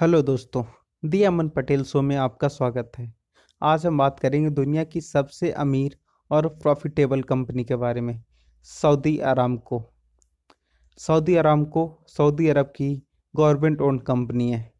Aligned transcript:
Hello 0.00 0.22
दोस्तों 0.22 0.64
दी 1.04 1.22
अमन 1.22 1.48
Patel 1.48 1.84
show 1.84 2.02
में 2.02 2.16
आपका 2.16 2.48
स्वागत 2.48 2.92
है। 2.98 3.14
आज 3.62 3.86
हम 3.86 3.98
बात 3.98 4.18
करेंगे 4.20 4.50
दुनिया 4.50 4.84
की 4.84 5.00
सबसे 5.00 5.50
अमीर 5.52 5.96
और 6.30 6.48
प्रॉफिटेबल 6.48 7.22
कंपनी 7.22 7.64
के 7.64 7.76
बारे 7.76 8.00
में, 8.00 8.22
Saudi 8.62 9.18
Aramco. 9.18 9.82
Saudi 10.98 11.34
Aramco, 11.34 12.04
Saudi 12.08 12.48
Arab 12.48 12.66
की 12.66 13.02
गवर्नमेंट 13.36 13.80
ओन 13.80 13.98
कंपनी 13.98 14.50
है। 14.52 14.72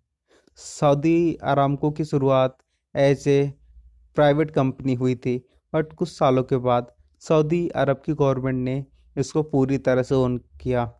सऊदी 0.56 1.34
अरामको 1.42 1.90
की 1.90 2.04
शुरुआत 2.04 2.58
एज 2.94 3.28
ए 3.28 3.54
प्राइवेट 4.16 4.50
कंपनी 4.50 4.94
हुई 4.94 5.14
थी 5.14 5.38
बट 5.72 5.92
कुछ 5.92 6.08
सालों 6.08 6.44
के 6.44 6.56
बाद 6.56 6.92
सऊदी 7.22 7.68
अरब 7.68 8.02
की 8.06 8.14
गवर्नमेंट 8.14 8.64
ने 8.64 8.84
इसको 9.16 9.42
पूरी 9.42 9.78
तरह 9.78 10.02
से 10.02 10.14
ओन 10.14 10.38
किया। 10.38 10.92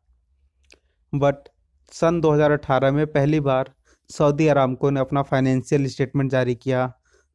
बट 1.15 1.49
सन 1.93 2.21
2018 2.21 2.93
में 2.93 3.07
पहली 3.07 3.41
बार 3.41 3.75
सऊदी 4.11 4.47
अरामको 4.49 4.91
ने 4.91 5.01
अपना 5.01 5.23
फाइनेंशियल 5.23 5.87
स्टेटमेंट 5.87 6.31
जारी 6.31 6.55
किया। 6.55 6.87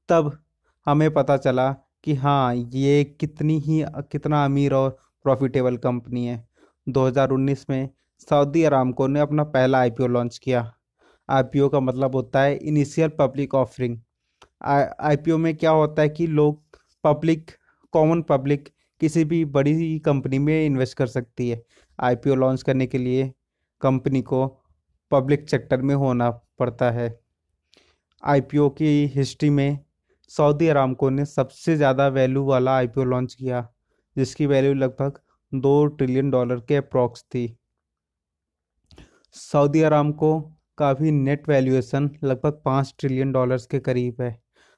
तब 0.09 0.37
हमें 0.85 1.13
पता 1.13 1.37
चला 1.37 1.71
कि 2.03 2.15
हाँ 2.15 2.55
ये 2.55 3.03
कितनी 3.19 3.59
ही, 3.59 3.83
कितना 4.11 4.45
अमीर 4.45 4.73
और 4.73 4.97
प्रॉफिटेबल 5.23 5.77
कंपनी 5.77 6.25
है। 6.25 6.47
2019 6.87 7.65
में 7.69 7.89
सऊदी 8.29 8.63
अरामको 8.63 9.07
ने 9.07 9.19
अपना 9.19 9.43
पहला 9.43 9.79
आईपीओ 9.79 10.07
लॉन्च 10.07 10.37
किया। 10.37 10.71
आईपीओ 11.29 11.69
का 11.69 11.79
मतलब 11.79 12.15
होता 12.15 12.41
है 12.41 12.55
इनिशियल 12.57 13.09
पब्लिक 13.09 13.55
ऑफरिंग 13.55 13.97
आईपीओ 14.63 15.37
में 15.37 15.55
क्या 15.57 15.71
होता 15.71 16.01
है 16.01 16.09
कि 16.09 16.27
लोग 16.27 16.61
पब्लिक 17.03 17.51
कॉमन 17.93 18.21
पब्लिक 18.21 18.69
किसी 19.01 19.23
भी 19.25 19.45
बड़ी 19.45 19.99
कंपनी 19.99 20.39
में 20.39 20.65
इन्वेस्ट 20.65 20.97
कर 20.97 21.07
सकती 21.07 21.49
है। 21.49 21.61
आईपीओ 21.99 22.35
लॉन्च 22.35 22.63
करने 22.63 22.87
के 22.87 22.97
लिए 22.97 23.31
कंपनी 23.81 24.21
को 24.21 24.58
पब्लिक 25.11 25.49
सेक्टर 25.49 25.81
में 25.81 25.93
होना 25.95 26.29
पड़ता 26.59 26.89
है। 26.91 27.09
आईपीओ 28.23 28.69
की 28.71 29.05
हिस्ट्री 29.07 29.49
में 29.51 29.79
सऊदी 30.31 30.67
अरामको 30.67 31.09
ने 31.09 31.25
सबसे 31.27 31.75
ज़्यादा 31.75 32.07
वैल्यू 32.09 32.43
वाला 32.45 32.75
आईपीओ 32.77 33.03
लॉन्च 33.05 33.33
किया, 33.33 33.67
जिसकी 34.15 34.45
वैल्यू 34.45 34.73
लगभग 34.75 35.19
दो 35.51 35.85
ट्रिलियन 35.87 36.29
डॉलर 36.31 36.59
के 36.59 36.75
अप्रॉक्स 36.75 37.23
थी। 37.25 37.55
सऊदी 39.35 39.81
अरामको 39.81 40.39
का 40.77 40.93
भी 40.93 41.11
नेट 41.11 41.49
वैल्यूएशन 41.49 42.09
लगभग 42.23 42.61
पाँच 42.65 42.93
ट्रिलियन 42.99 43.31
डॉलर्स 43.31 43.65
के 43.65 43.79
करीब 43.79 44.21
है। 44.21 44.37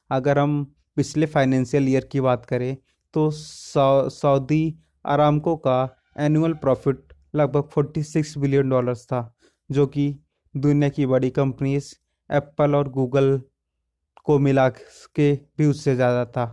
अगर 0.10 0.40
हम 0.40 0.64
पिछले 0.98 1.26
फाइनेंशियल 1.28 1.90
ईयर 1.90 2.08
की 2.12 2.22
बात 2.22 2.46
करें 2.46 2.76
तो 3.14 3.30
सऊदी 3.32 4.64
अरामको 5.06 5.56
का 5.58 5.78
एनुअल 6.20 6.54
प्रॉफिट 6.56 7.14
लगभग 7.34 7.70
फोर्टी 7.70 8.04
सिक्स 8.04 8.38
बिलियन 8.38 8.70
डॉलर्स 8.70 9.06
था, 9.06 9.34
जो 9.70 9.86
कि 9.88 10.14
दुनिया 10.56 10.90
की 10.90 11.06
बड़ी 11.06 11.30
कंपनीज़ 11.30 11.94
एप्पल 12.30 12.76
और 12.76 12.90
गूगल 12.90 13.40
को 14.26 14.38
मिला 14.40 14.68
के 14.70 15.32
भी 15.58 15.66
उससे 15.66 15.96
ज़्यादा 15.96 16.26
था। 16.28 16.46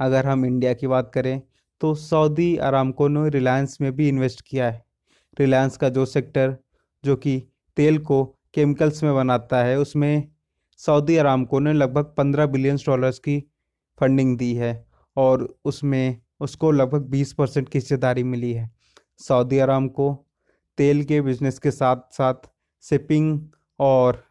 अगर 0.00 0.26
हम 0.26 0.44
इंडिया 0.46 0.72
की 0.74 0.86
बात 0.86 1.10
करें 1.14 1.40
तो 1.80 1.94
सऊदी 1.94 2.56
अरामको 2.58 3.08
ने 3.08 3.28
रिलायंस 3.30 3.76
में 3.80 3.90
भी 3.96 4.08
इन्वेस्ट 4.08 4.40
किया 4.40 4.70
है। 4.70 4.84
रिलायंस 5.36 5.76
का 5.76 5.88
जो 5.88 6.06
सेक्टर, 6.06 6.56
जो 7.04 7.16
कि 7.16 7.38
तेल 7.76 7.98
को 7.98 8.24
केमिकल्स 8.54 9.02
में 9.02 9.14
बनाता 9.14 9.62
है, 9.64 9.78
उसमें 9.78 10.28
सऊदी 10.80 11.16
अरामको 11.16 11.58
ने 11.60 11.72
लगभग 11.72 12.14
पंद्रह 12.16 12.46
बिलियन 12.46 12.76
डॉलर्स 12.86 13.18
की 13.18 13.38
फंडिंग 13.98 14.36
दी 14.38 14.52
है 14.54 14.86
और 15.16 15.48
उसमें 15.64 16.20
उसको 16.40 16.70
लगभग 16.70 17.08
बीस 17.10 17.32
परसेंट 17.32 17.68
की 17.68 17.78
हिस्सेदारी 17.78 18.22
मिली 18.24 18.52
है। 18.52 18.70
सऊदी 19.20 19.58
अरामको 19.58 20.12
तेल 20.78 21.04
के 21.04 21.20
बिज़नेस 21.20 21.58
के 21.58 21.70
साथ 21.70 22.12
साथ 22.12 22.48
शिपिंग 22.84 23.40
और 23.80 24.22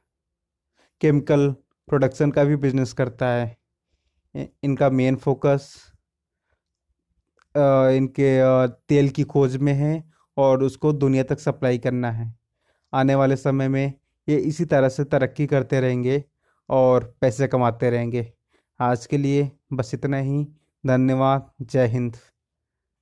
केमिकल 1.02 1.50
प्रोडक्शन 1.88 2.32
का 2.32 2.44
भी 2.44 2.56
बिज़नेस 2.56 2.94
करता 2.94 3.28
है। 3.28 3.58
इनका 4.64 4.90
मेन 4.90 5.16
फोकस 5.16 5.74
इनके 7.56 8.36
तेल 8.88 9.09
की 9.09 9.24
खोज 9.24 9.56
में 9.58 9.74
है 9.74 10.03
और 10.38 10.64
उसको 10.64 10.92
दुनिया 10.94 11.24
तक 11.24 11.40
सप्लाई 11.40 11.78
करना 11.78 12.12
है। 12.12 12.34
आने 12.94 13.16
वाले 13.16 13.36
समय 13.36 13.68
में 13.68 13.94
ये 14.28 14.38
इसी 14.38 14.66
तरह 14.66 14.90
से 14.90 15.03
तरक्की 15.03 15.48
करते 15.48 15.80
रहेंगे 15.80 16.24
और 16.69 17.14
पैसे 17.22 17.48
कमाते 17.48 17.90
रहेंगे। 17.90 18.31
आज 18.80 19.06
के 19.06 19.18
लिए 19.18 19.50
बस 19.74 19.94
इतना 19.94 20.18
ही। 20.18 20.44
धन्यवाद। 20.84 21.52
जय 21.62 21.88
हिंद। 21.88 22.18